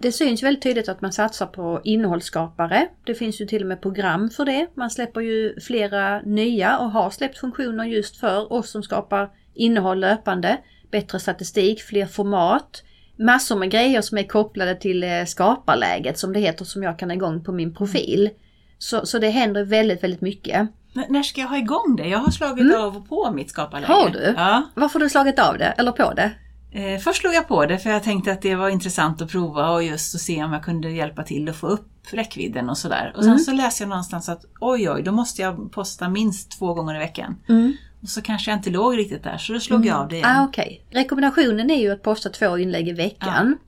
[0.00, 2.88] Det syns väldigt tydligt att man satsar på innehållsskapare.
[3.04, 4.66] Det finns ju till och med program för det.
[4.74, 10.00] Man släpper ju flera nya och har släppt funktioner just för oss som skapar innehåll
[10.00, 10.58] löpande.
[10.90, 12.82] Bättre statistik, fler format,
[13.18, 17.10] massor med grejer som är kopplade till eh, skaparläget som det heter som jag kan
[17.10, 18.30] ha igång på min profil.
[18.78, 20.68] Så, så det händer väldigt, väldigt mycket.
[20.98, 22.08] N när ska jag ha igång det?
[22.08, 22.80] Jag har slagit mm.
[22.80, 23.92] av och på mitt skaparläge.
[23.92, 24.34] Har du?
[24.36, 24.62] Ja.
[24.74, 26.32] Varför har du slagit av det eller på det?
[26.70, 29.70] Eh, först slog jag på det för jag tänkte att det var intressant att prova
[29.70, 33.12] och just att se om jag kunde hjälpa till att få upp räckvidden och sådär.
[33.16, 33.38] Och sen mm.
[33.38, 36.98] så läste jag någonstans att oj oj, då måste jag posta minst två gånger i
[36.98, 37.36] veckan.
[37.48, 37.76] Mm.
[38.02, 39.88] Och så kanske jag inte låg riktigt där så då slog mm.
[39.88, 40.30] jag av det igen.
[40.36, 40.78] Ah, okay.
[40.90, 43.58] Rekommendationen är ju att posta två inlägg i veckan.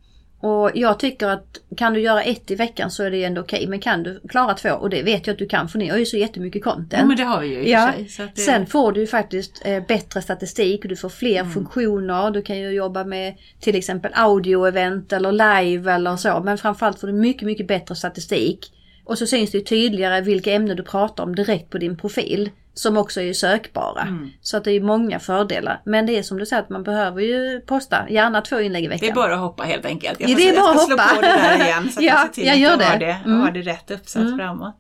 [0.43, 3.59] Och jag tycker att kan du göra ett i veckan så är det ändå okej.
[3.59, 3.69] Okay.
[3.69, 5.99] Men kan du klara två, och det vet jag att du kan för ni har
[5.99, 6.93] ju så jättemycket content.
[6.93, 7.93] Ja men det har vi ju i ja.
[7.93, 8.31] sig.
[8.35, 8.41] Det...
[8.41, 11.53] Sen får du ju faktiskt eh, bättre statistik, du får fler mm.
[11.53, 12.31] funktioner.
[12.31, 16.41] Du kan ju jobba med till exempel audio-event eller live eller så.
[16.45, 18.73] Men framförallt får du mycket, mycket bättre statistik.
[19.05, 22.51] Och så syns det tydligare vilka ämnen du pratar om direkt på din profil.
[22.75, 24.03] Som också är sökbara.
[24.03, 24.31] Mm.
[24.41, 25.83] Så att det är många fördelar.
[25.85, 28.89] Men det är som du säger att man behöver ju posta, gärna två inlägg i
[28.89, 29.07] veckan.
[29.07, 30.21] Det är bara att hoppa helt enkelt.
[30.21, 31.09] Jag, ja, det är bara jag ska hoppa.
[31.09, 33.01] slå på det där igen så att ja, jag ser till jag gör att jag
[33.01, 33.07] det.
[33.07, 33.41] har det, mm.
[33.41, 34.39] har det rätt uppsatt mm.
[34.39, 34.77] framåt.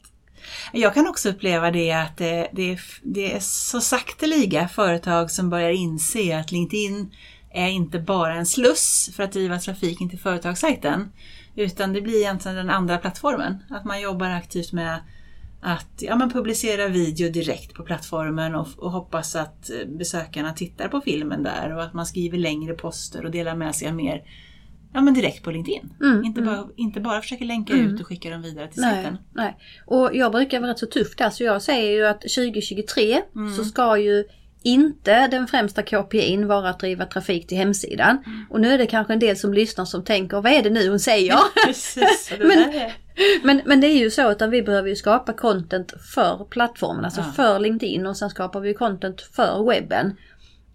[0.72, 5.70] Jag kan också uppleva det att det, det, det är så sakteliga företag som börjar
[5.70, 7.10] inse att LinkedIn
[7.52, 11.12] är inte bara en sluss för att driva trafiken till företagssajten.
[11.56, 13.64] Utan det blir egentligen den andra plattformen.
[13.70, 15.00] Att man jobbar aktivt med
[15.60, 20.88] att ja, men publicera video direkt på plattformen och, och, hoppas att eh, besökarna tittar
[20.88, 24.22] på filmen där och att man skriver längre poster och delar med sig av mer
[24.92, 25.94] ja, men direkt på LinkedIn.
[26.00, 26.54] Mm, inte, mm.
[26.54, 27.94] Bara, inte bara försöka länka mm.
[27.94, 29.18] ut och skicka dem vidare till nej, sajten.
[29.32, 29.56] Nej.
[29.86, 33.54] Och jag brukar vara rätt så tuff där så jag säger ju att 2023 mm.
[33.54, 34.24] så ska ju
[34.62, 38.18] inte den främsta KPIn vara att driva trafik till hemsidan.
[38.26, 38.46] Mm.
[38.50, 40.88] Och nu är det kanske en del som lyssnar som tänker, vad är det nu
[40.88, 41.36] hon säger?
[41.66, 42.90] Precis, men,
[43.42, 47.20] men, men det är ju så att vi behöver ju skapa content för plattformen, alltså
[47.20, 47.32] ja.
[47.36, 50.16] för LinkedIn och sen skapar vi content för webben.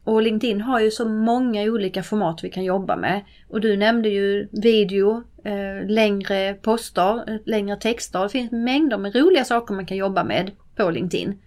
[0.04, 3.22] Och LinkedIn har ju så många olika format vi kan jobba med.
[3.50, 8.24] Och du nämnde ju video, eh, längre poster, längre texter.
[8.24, 11.40] Det finns mängder med roliga saker man kan jobba med på LinkedIn.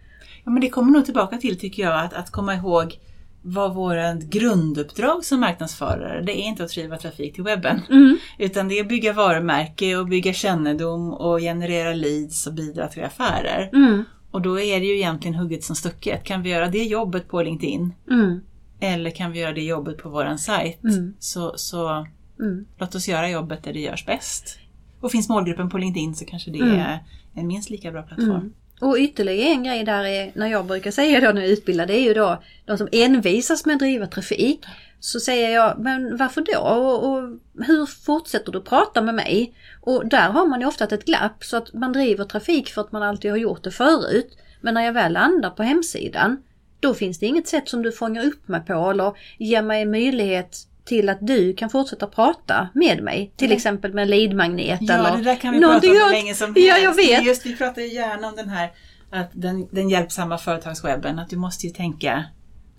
[0.48, 2.98] Ja, men det kommer nog tillbaka till tycker jag, att, att komma ihåg
[3.42, 7.80] vad vårt grunduppdrag som marknadsförare, det är inte att driva trafik till webben.
[7.90, 8.18] Mm.
[8.38, 13.04] Utan det är att bygga varumärke och bygga kännedom och generera leads och bidra till
[13.04, 13.70] affärer.
[13.72, 14.04] Mm.
[14.30, 16.24] Och då är det ju egentligen hugget som stucket.
[16.24, 17.94] Kan vi göra det jobbet på LinkedIn?
[18.10, 18.40] Mm.
[18.80, 20.84] Eller kan vi göra det jobbet på våran sajt?
[20.84, 21.14] Mm.
[21.18, 22.06] Så, så
[22.40, 22.66] mm.
[22.78, 24.58] låt oss göra jobbet där det görs bäst.
[25.00, 26.78] Och finns målgruppen på LinkedIn så kanske det mm.
[26.78, 26.98] är
[27.34, 28.52] en minst lika bra plattform.
[28.80, 31.94] Och ytterligare en grej där är, när jag brukar säga då när jag utbildar, det
[31.94, 34.64] är ju då de som envisas med att driva trafik.
[35.00, 36.58] Så säger jag, men varför då?
[36.58, 39.54] Och, och, hur fortsätter du prata med mig?
[39.80, 42.92] Och där har man ju ofta ett glapp så att man driver trafik för att
[42.92, 44.38] man alltid har gjort det förut.
[44.60, 46.42] Men när jag väl landar på hemsidan,
[46.80, 49.90] då finns det inget sätt som du fångar upp mig på eller ger mig en
[49.90, 53.32] möjlighet till att du kan fortsätta prata med mig.
[53.36, 53.56] Till Mm.
[53.56, 56.68] exempel med leadmagnet Ja, eller det där kan vi prata om hur länge som helst.
[56.68, 57.24] Ja, jag vet.
[57.24, 58.70] Just, vi pratar ju gärna om den här
[59.10, 61.18] att den, den hjälpsamma företagswebben.
[61.18, 62.24] Att du måste ju tänka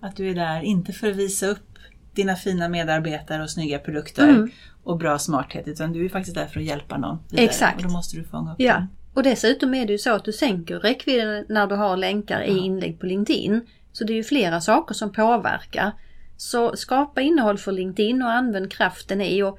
[0.00, 1.66] att du är där, inte för att visa upp
[2.14, 4.50] dina fina medarbetare och snygga produkter Mm.
[4.84, 7.44] och bra smarthet, utan du är faktiskt där för att hjälpa någon vidare.
[7.46, 7.76] Exakt.
[7.76, 8.88] Och då måste du fånga upp Ja, dem.
[9.14, 12.56] och dessutom är det ju så att du sänker räckvidden när du har länkar i
[12.56, 12.64] Ja.
[12.64, 13.60] inlägg på LinkedIn.
[13.92, 15.92] Så det är ju flera saker som påverkar.
[16.40, 19.58] Så skapa innehåll för LinkedIn och använd kraften i och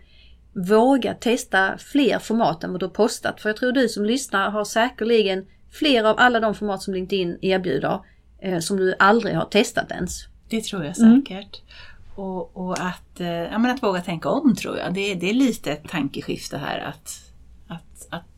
[0.53, 3.41] våga testa fler format än vad du har postat.
[3.41, 7.37] För jag tror du som lyssnar har säkerligen fler av alla de format som LinkedIn
[7.41, 7.99] erbjuder
[8.39, 10.25] eh, som du aldrig har testat ens.
[10.49, 11.21] Det tror jag Mm.
[11.21, 11.61] säkert.
[12.15, 14.93] Och, och att, eh, ja, men att våga tänka om tror jag.
[14.93, 17.11] Det, det är lite ett tankeskifte här att,
[17.67, 18.30] att, att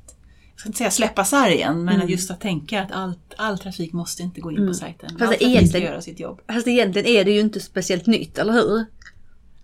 [0.63, 2.05] ska inte säga släppa sargen, men Mm.
[2.05, 4.69] att just att tänka att allt, all trafik måste inte gå in Mm.
[4.69, 5.09] på sajten.
[5.09, 6.41] Fast all trafik ska egentligen- göra sitt jobb.
[6.53, 8.85] Fast egentligen är det ju inte speciellt nytt, eller hur?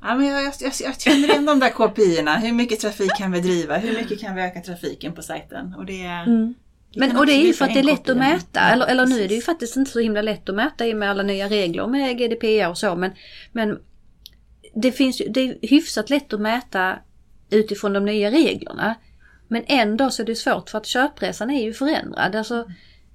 [0.01, 2.35] Ja, men jag, jag, jag, jag känner igen de där KPI-erna.
[2.38, 3.77] Hur mycket trafik kan vi driva?
[3.77, 5.73] Hur mycket kan vi öka trafiken på sajten?
[5.77, 6.53] Och det, Mm.
[6.93, 8.59] det Men, och det är ju för att det är lätt att mäta.
[8.59, 10.97] Eller eller nu är det ju faktiskt inte så himla lätt att mäta i och
[10.97, 12.95] med alla nya regler med GDPR och så.
[12.95, 13.12] Men,
[13.51, 13.77] men
[14.75, 16.95] det, finns det är hyfsat lätt att mäta
[17.49, 18.95] utifrån de nya reglerna.
[19.49, 22.35] Men ändå så är det svårt för att köpresan är ju förändrad.
[22.35, 22.65] Alltså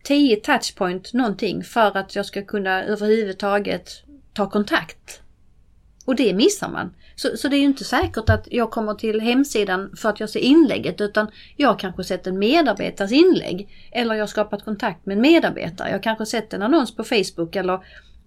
[0.03, 3.91] 10 touchpoint någonting för att jag ska kunna överhuvudtaget
[4.33, 5.21] ta kontakt.
[6.05, 6.95] Och det missar man.
[7.17, 10.31] Så, så det är ju inte säkert att jag kommer till hemsidan för att jag
[10.31, 13.69] ser inlägget utan jag kanske sett en medarbetares inlägg.
[13.93, 15.91] Eller jag har skapat kontakt med en medarbetare.
[15.91, 17.81] Jag kanske sett en annons på Facebook eller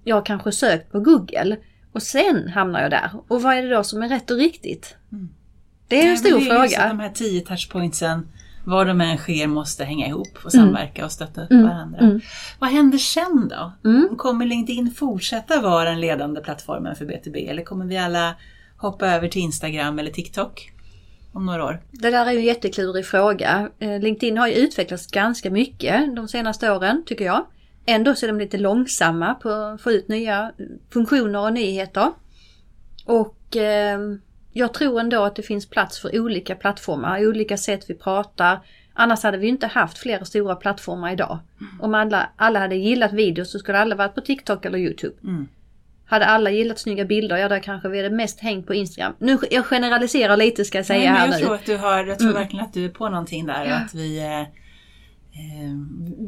[0.03, 1.57] jag kanske sökt på Google.
[1.91, 3.11] Och sen hamnar jag där.
[3.27, 4.95] Och vad är det då som är rätt och riktigt?
[5.11, 5.29] Mm.
[5.87, 6.87] Det är en Nej, stor det är fråga.
[6.87, 8.27] De här tio touchpointsen,
[8.65, 11.99] var de än sker, måste hänga ihop och samverka och stötta upp Mm, varandra.
[11.99, 12.21] mm.
[12.59, 13.89] Vad händer sen då?
[13.89, 14.15] Mm.
[14.17, 18.35] Kommer LinkedIn fortsätta vara den ledande plattformen för B2B eller kommer vi alla
[18.77, 20.71] hoppa över till Instagram eller TikTok
[21.33, 21.81] om några år?
[21.91, 23.69] Det där är ju en jätteklurig fråga.
[23.79, 27.45] Eh, LinkedIn har ju utvecklats ganska mycket de senaste åren tycker jag.
[27.85, 32.11] Ändå så är de lite långsamma på att få ut nya eh, funktioner och nyheter.
[33.05, 33.99] Och eh,
[34.57, 38.59] jag tror ändå att det finns plats för olika plattformar, olika sätt vi pratar.
[38.93, 41.39] Annars hade vi inte haft flera stora plattformar idag.
[41.79, 45.15] Om alla, alla hade gillat video så skulle alla varit på TikTok eller YouTube.
[45.23, 45.47] Mm.
[46.05, 49.13] Hade alla gillat snygga bilder, ja då kanske vi hade mest hängt på Instagram.
[49.19, 51.45] Nu, jag generaliserar lite ska jag säga Nej, men här jag nu.
[51.45, 52.41] tror, att du har, jag tror Mm.
[52.41, 53.75] verkligen att du är på någonting där Ja.
[53.75, 55.75] att vi, eh, eh,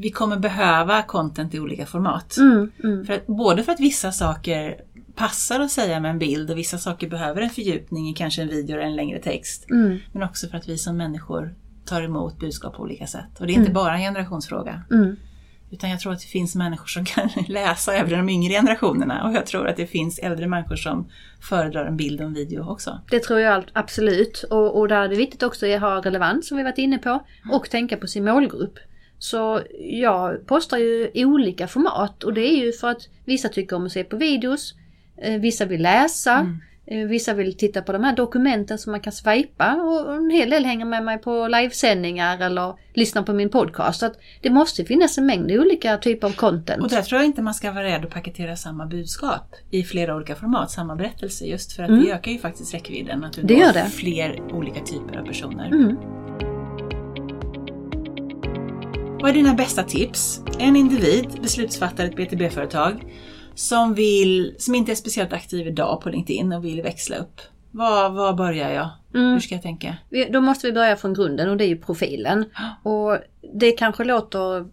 [0.02, 2.38] vi kommer behöva content i olika format.
[2.38, 3.06] Mm, mm.
[3.06, 4.76] För att, både för att vissa saker
[5.20, 8.48] passar att säga med en bild och vissa saker behöver en fördjupning i kanske en
[8.48, 9.70] video eller en längre text.
[9.70, 11.56] Mm, Men också för att vi som människor
[11.86, 13.40] tar emot budskap på olika sätt.
[13.40, 13.74] Och det är inte Mm.
[13.74, 14.84] bara en generationsfråga.
[14.92, 15.16] mm.
[15.72, 19.24] Utan jag tror att det finns människor som kan läsa även de yngre generationerna.
[19.28, 21.10] Och jag tror att det finns äldre människor som
[21.50, 23.00] föredrar en bild och en video också.
[23.12, 24.44] Det tror jag absolut.
[24.50, 27.20] Och, och där är det viktigt också att ha relevans som vi varit inne på.
[27.52, 28.80] Och tänka på sin målgrupp.
[29.20, 33.86] Så jag postar ju olika format och det är ju för att vissa tycker om
[33.86, 34.74] att se på videos.
[35.22, 36.34] Eh, Vissa vill läsa.
[36.34, 36.60] Mm.
[36.86, 40.50] eh, Vissa vill titta på de här dokumenten som man kan swipa och en hel
[40.50, 44.00] del hänger med mig på livesändningar eller lyssnar på min podcast.
[44.00, 46.84] Så att det måste finnas en mängd olika typer av content.
[46.84, 50.16] Och där tror jag inte man ska vara rädd att paketera samma budskap i flera
[50.16, 51.46] olika format, samma berättelse.
[51.46, 52.04] Just för att Mm.
[52.06, 53.24] det ökar ju faktiskt räckvidden.
[53.24, 53.86] Att du Det når gör det.
[53.90, 55.68] fler olika typer av personer.
[55.68, 55.96] Mm.
[59.22, 60.42] Vad är dina bästa tips?
[60.60, 63.04] En individ, beslutsfattare, ett BTB-företag
[63.60, 67.42] som, vill, som inte är speciellt aktiv idag på LinkedIn och vill växla upp.
[67.72, 68.90] Var, var börjar jag?
[69.14, 69.34] Mm.
[69.34, 69.96] Hur ska jag tänka?
[70.30, 72.46] Då måste vi börja från grunden och det är ju profilen.
[72.84, 73.18] Och
[73.54, 74.66] det kanske låter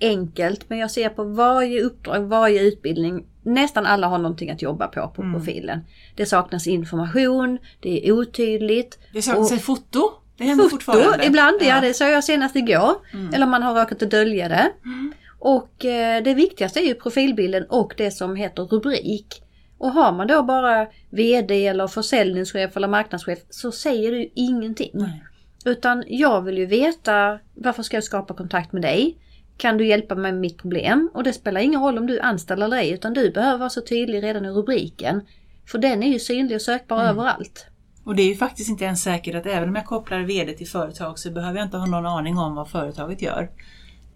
[0.00, 4.86] enkelt men jag ser på varje uppdrag, varje utbildning, nästan alla har någonting att jobba
[4.86, 5.34] på på Mm.
[5.34, 5.80] profilen.
[6.16, 8.98] Det saknas information, det är otydligt.
[9.12, 10.10] Det saknas ett foto.
[10.36, 11.26] Det händer Foto fortfarande.
[11.26, 11.80] ibland, ja.
[11.80, 12.90] det sa jag senast igår.
[13.12, 13.34] Mm.
[13.34, 14.72] Eller man har råkat att dölja det.
[14.84, 15.12] Mm.
[15.40, 19.42] Och eh, det viktigaste är ju profilbilden och det som heter rubrik.
[19.78, 24.90] Och har man då bara VD eller försäljningschef eller marknadschef så säger ju ingenting.
[24.94, 25.24] Nej.
[25.64, 29.18] Utan jag vill ju veta varför ska jag skapa kontakt med dig?
[29.56, 31.10] Kan du hjälpa mig med mitt problem?
[31.14, 33.70] Och det spelar ingen roll om du är anställd eller ej utan du behöver vara
[33.70, 35.20] så tydlig redan i rubriken.
[35.66, 37.08] För den är ju synlig och sökbar Mm.
[37.08, 37.66] överallt.
[38.04, 40.68] Och det är ju faktiskt inte ens säkert att även om jag kopplar VD till
[40.68, 43.50] företag så behöver jag inte ha någon aning om vad företaget gör.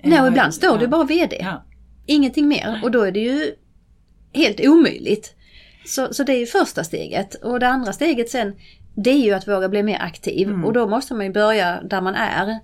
[0.04, 1.36] Nej, och Eh, ibland står det bara VD.
[1.40, 1.64] Ja.
[2.06, 2.80] Ingenting mer.
[2.82, 3.54] Och då är det ju
[4.32, 5.34] helt omöjligt.
[5.86, 7.34] Så, så det är ju första steget.
[7.34, 8.54] Och det andra steget sen,
[8.94, 10.48] det är ju att våga bli mer aktiv.
[10.48, 10.64] Mm.
[10.64, 12.58] Och då måste man ju börja där man är.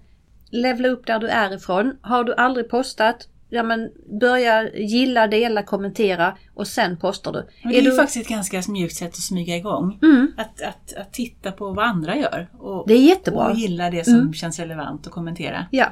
[0.51, 1.97] Levla upp där du är ifrån.
[2.01, 7.47] Har du aldrig postat, ja, men börja gilla, dela, kommentera och sen postar du.
[7.63, 9.99] Men det är, ju faktiskt ett ganska mjukt sätt att smyga igång.
[10.03, 10.33] Mm.
[10.37, 13.47] Att, att, att titta på vad andra gör och, Det är jättebra.
[13.51, 14.33] och gilla det som Mm.
[14.35, 15.67] känns relevant och kommentera.
[15.71, 15.87] Ja.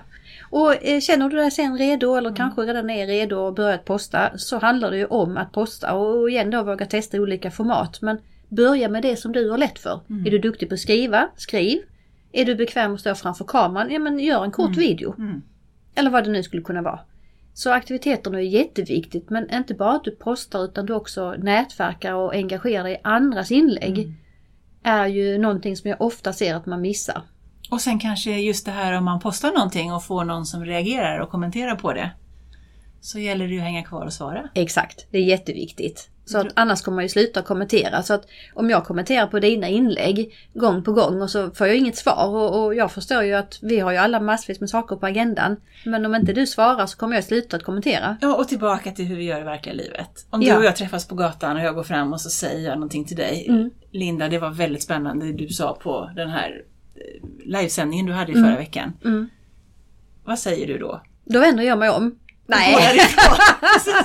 [0.50, 2.18] Och eh, känner du dig sen redo Mm.
[2.18, 5.94] eller kanske redan är redo och börjat posta så handlar det ju om att posta
[5.94, 8.02] och igen då våga testa olika format.
[8.02, 10.00] Men börja med det som du har lätt för.
[10.11, 10.26] Mm.
[10.26, 11.28] Är du duktig på att skriva?
[11.37, 11.78] Skriv.
[12.32, 13.90] Är du bekväm att stå framför kameran?
[13.90, 15.14] Ja men gör en kort video.
[15.18, 15.42] Mm.
[15.94, 17.00] Eller vad det nu skulle kunna vara.
[17.54, 22.34] Så aktiviteterna är jätteviktigt men inte bara att du postar utan du också nätverkar och
[22.34, 23.98] engagerar dig i andras inlägg.
[23.98, 24.14] Mm.
[24.82, 27.22] Är ju någonting som jag ofta ser att man missar.
[27.70, 31.18] Och sen kanske just det här om man postar någonting och får någon som reagerar
[31.18, 32.11] och kommenterar på det.
[33.00, 34.48] Så gäller det ju att hänga kvar och svara.
[34.54, 36.09] Exakt, det är jätteviktigt.
[36.24, 38.02] Så att annars kommer man ju sluta kommentera.
[38.02, 41.76] Så att om jag kommenterar på dina inlägg gång på gång och så får jag
[41.76, 44.96] inget svar och, och jag förstår ju att vi har ju alla massvis med saker
[44.96, 45.57] på agendan.
[45.85, 48.16] Men om inte du svarar så kommer jag sluta att kommentera.
[48.20, 50.26] Ja, och tillbaka till hur vi gör i verkliga livet.
[50.31, 50.52] Om Ja.
[50.52, 53.04] du och jag träffas på gatan och jag går fram och så säger jag någonting
[53.04, 53.46] till dig.
[53.48, 53.70] Mm.
[53.92, 56.62] Linda, det var väldigt spännande det du sa på den här
[57.44, 58.92] livesändningen du hade i förra veckan.
[59.04, 59.28] Mm.
[60.24, 61.02] Vad säger du då?
[61.24, 62.18] Då vänder jag mig om.
[62.50, 62.74] Nej!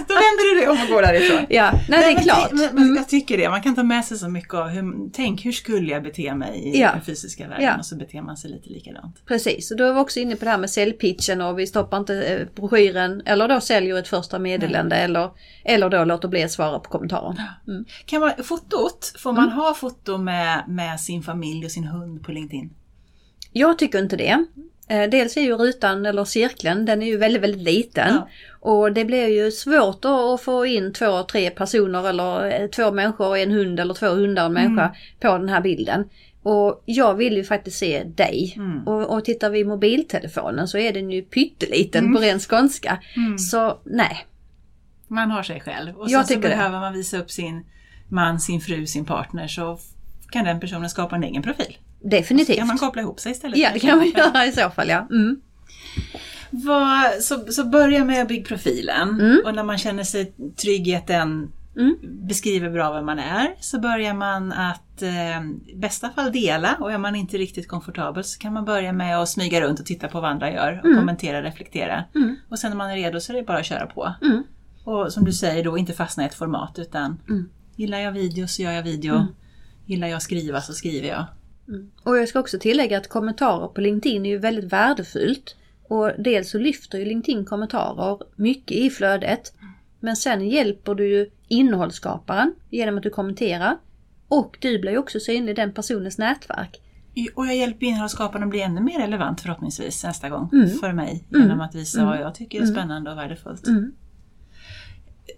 [0.08, 1.46] då vänder du dig om och går därifrån.
[1.50, 2.52] Ja, nej det är men, klart.
[2.52, 5.46] Men, men jag tycker det, man kan ta med sig så mycket av hur, tänk
[5.46, 6.92] hur skulle jag bete mig i Ja.
[6.92, 7.78] den fysiska världen Ja.
[7.78, 9.26] och så beter man sig lite likadant.
[9.26, 11.98] Precis, och då är vi också inne på det här med säljpitchen och vi stoppar
[11.98, 15.30] inte eh, broschyren eller då säljer ett första meddelande eller,
[15.66, 17.36] eller då låter bli att svara på kommentarer.
[17.68, 17.86] Mm.
[18.06, 22.32] Kan man, fotot, får man ha foto med, med sin familj och sin hund på
[22.32, 22.74] LinkedIn?
[23.54, 24.46] Jag tycker inte det.
[24.88, 28.08] Eh, Dels är ju rutan eller cirkeln, den är ju väldigt, väldigt liten.
[28.14, 28.28] Ja.
[28.60, 33.28] Och det blir ju svårt att få in två, tre personer eller eh, två människor
[33.28, 36.10] och en hund eller två hundar och en människa på den här bilden.
[36.44, 38.54] Och jag vill ju faktiskt se dig.
[38.56, 38.88] Mm.
[38.88, 43.00] Och, och tittar vi i mobiltelefonen så är den ju pytteliten på ren skånska.
[43.52, 44.26] Så nej,
[45.08, 46.56] Man har sig själv och Jag sen så tycker det.
[46.56, 47.66] behöver man visa upp sin
[48.08, 49.78] man, sin fru, sin partner så
[50.34, 51.78] kan den personen skapa en egen profil.
[52.02, 52.58] definitivt.
[52.58, 53.58] Kan man koppla ihop sig istället?
[53.58, 55.08] Ja, det kan man göra i så fall ja.
[55.12, 55.42] Mm.
[56.50, 59.42] Vad, så, så börja med att bygga profilen Mm.
[59.46, 61.96] och när man känner sig trygg i att den Mm.
[62.28, 66.92] beskriver bra vem man är så börjar man att eh, i bästa fall dela och
[66.92, 70.08] är man inte riktigt komfortabel så kan man börja med att smyga runt och titta
[70.08, 72.04] på vad andra gör och kommentera, reflektera.
[72.16, 72.36] Mm.
[72.50, 74.14] Och sen när man är redo så är det bara att köra på.
[74.22, 74.44] Mm.
[74.84, 77.50] Och som du säger då inte fastna i ett format utan Mm.
[77.76, 79.28] gillar jag video så gör jag video.
[79.86, 81.26] Gillar jag skriva så skriver jag.
[82.04, 85.56] Och jag ska också tillägga att kommentarer på LinkedIn är ju väldigt värdefullt.
[85.88, 89.54] Och dels så lyfter ju LinkedIn kommentarer mycket i flödet.
[90.00, 93.78] Men sen hjälper du ju innehållsskaparen genom att du kommenterar.
[94.28, 96.80] Och du blir ju också synlig i den personens nätverk.
[97.36, 100.70] Och jag hjälper innehållsskaparen att bli ännu mer relevant förhoppningsvis nästa gång Mm.
[100.70, 101.24] för mig.
[101.30, 101.42] Mm.
[101.42, 102.76] Genom att visa vad jag tycker är Mm.
[102.76, 103.68] spännande och värdefullt.
[103.68, 103.92] Mm.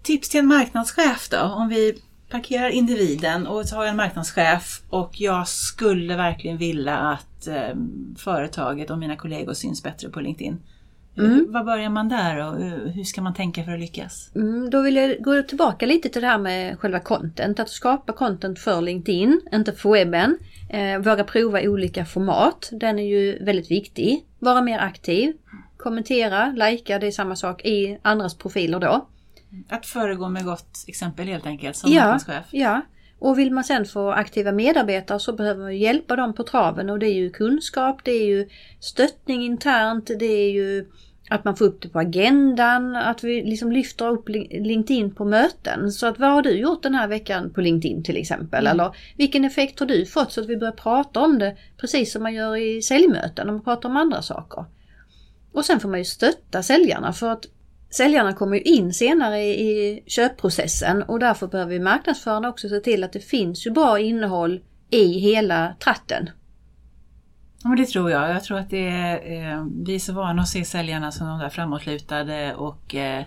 [0.02, 1.40] Tips till en marknadschef då?
[1.40, 7.76] Om vi parkerar individen och tar en marknadschef och jag skulle verkligen vilja att eh,
[8.18, 10.58] företaget och mina kollegor syns bättre på LinkedIn.
[11.18, 11.46] Mm.
[11.48, 14.30] Var börjar man där och eh, hur ska man tänka för att lyckas?
[14.34, 17.60] Mm, då vill jag gå tillbaka lite till det här med själva content.
[17.60, 20.38] Att skapa content för LinkedIn, inte för webben.
[20.70, 22.68] Eh, våga prova olika format.
[22.72, 24.24] Den är ju väldigt viktig.
[24.38, 25.32] Vara mer aktiv.
[25.76, 29.06] Kommentera, likea, det är samma sak i andras profiler då.
[29.68, 32.18] Att föregå med gott exempel helt enkelt som Ja,
[32.50, 32.82] ja.
[33.18, 36.98] Och vill man sen få aktiva medarbetare så behöver man hjälpa dem på traven och
[36.98, 38.48] det är ju kunskap, det är ju
[38.80, 40.86] stöttning internt, det är ju
[41.30, 45.24] att man får upp det på agendan, att vi liksom lyfter upp Lin- LinkedIn på
[45.24, 45.92] möten.
[45.92, 48.66] Så att vad har du gjort den här veckan på LinkedIn till exempel?
[48.66, 52.22] Eller vilken effekt har du fått så att vi börjar prata om det precis som
[52.22, 54.64] man gör i säljmöten, när man pratar om andra saker.
[55.52, 57.44] Och sen får man ju stötta säljarna för att
[57.96, 62.80] säljarna kommer ju in senare i, i köpprocessen och därför behöver ju marknadsförarna också se
[62.80, 66.30] till att det finns ju bra innehåll i hela tratten.
[67.62, 68.30] Ja, men det tror jag.
[68.30, 71.38] Jag tror att det är, eh, vi är så vana att se säljarna som de
[71.38, 73.24] där framåtlutade och eh,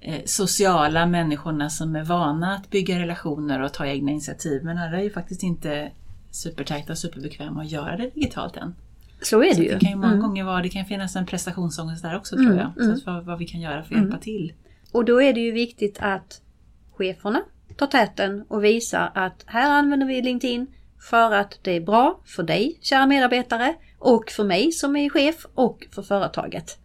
[0.00, 4.64] eh sociala människorna som är vana att bygga relationer och ta egna initiativ.
[4.64, 5.90] Men alla är ju faktiskt inte
[6.30, 8.74] supertajta och superbekväma att göra det digitalt än.
[9.24, 9.68] Så är det Så ju.
[9.74, 10.20] det kan ju många Mm.
[10.20, 12.84] gånger vara, det kan finnas en prestationsångest där också Mm, tror jag.
[12.84, 12.96] mm.
[12.96, 14.52] Så att vad, vad vi kan göra för att hjälpa till.
[14.92, 16.40] Och då är det ju viktigt att
[16.92, 17.42] cheferna
[17.76, 20.66] tar täten och visar att här använder vi LinkedIn
[21.10, 25.46] för att det är bra för dig, kära medarbetare, och för mig som är chef
[25.54, 26.78] och för företaget.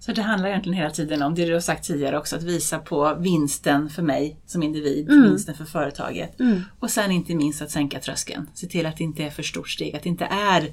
[0.00, 2.78] Så det handlar egentligen hela tiden om det du har sagt tidigare också, att visa
[2.78, 5.22] på vinsten för mig som individ, Mm.
[5.28, 6.40] vinsten för företaget.
[6.40, 6.60] Mm.
[6.80, 8.46] Och sen inte minst att sänka tröskeln.
[8.54, 10.70] Se till att det inte är för stort steg, att det inte är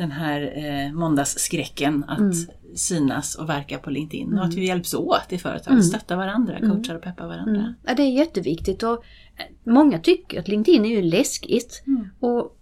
[0.00, 2.32] den här eh, måndagsskräcken att Mm.
[2.74, 4.26] synas och verka på LinkedIn.
[4.26, 4.48] Och Mm.
[4.48, 5.82] att vi hjälps åt i företaget, Mm.
[5.82, 6.70] stöttar varandra, Mm.
[6.70, 7.60] coachar och peppar varandra.
[7.60, 7.72] Mm.
[7.86, 8.92] Ja, det är jätteviktigt och
[9.36, 11.82] eh, många tycker att LinkedIn är ju läskigt.
[11.86, 12.06] Mm.
[12.20, 12.56] Och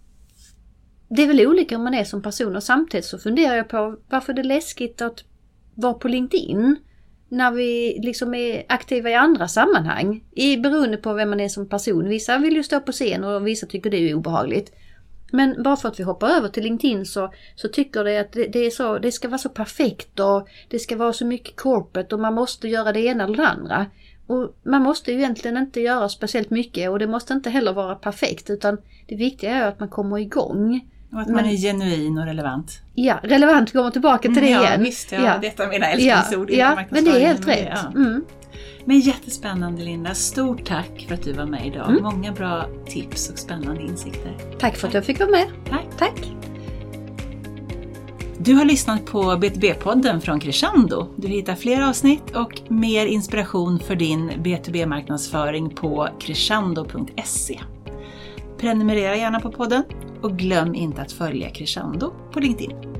[1.09, 3.97] det är väl olika om man är som person och samtidigt så funderar jag på
[4.09, 5.23] varför det är läskigt att
[5.75, 6.75] vara på LinkedIn
[7.29, 10.23] när vi liksom är aktiva i andra sammanhang.
[10.31, 12.09] I, beroende på vem man är som person.
[12.09, 14.71] Vissa vill ju stå på scen och vissa tycker det är obehagligt.
[15.31, 18.47] Men bara för att vi hoppar över till LinkedIn så, så tycker det att det,
[18.47, 22.15] det, är så, det ska vara så perfekt och det ska vara så mycket corporate
[22.15, 23.85] och man måste göra det ena eller det andra.
[24.27, 27.95] Och man måste ju egentligen inte göra speciellt mycket och det måste inte heller vara
[27.95, 28.77] perfekt utan
[29.07, 30.89] det viktiga är att man kommer igång.
[31.11, 32.81] Och att man Men- är genuin och relevant.
[32.95, 34.83] Ja, relevant kommer tillbaka till det ja, igen.
[34.83, 35.33] visst, ja, Ja.
[35.41, 37.69] detta är mina Ja, älsklingsord inom ja men det är helt rätt.
[37.71, 37.91] Ja.
[37.95, 38.25] Mm.
[38.85, 41.89] Men jättespännande Linda, stort tack för att du var med idag.
[41.89, 42.03] Mm.
[42.03, 44.37] Många bra tips och spännande insikter.
[44.59, 45.47] Tack för att jag fick vara med.
[45.69, 45.85] Tack.
[45.97, 46.31] Tack.
[48.41, 51.07] Du har lyssnat på B2B-podden från Crescendo.
[51.15, 57.59] Du hittar fler avsnitt och mer inspiration för din B2B-marknadsföring på crescendo.se.
[58.57, 59.83] Prenumerera gärna på podden
[60.21, 62.98] och glöm inte att följa Crescendo på LinkedIn.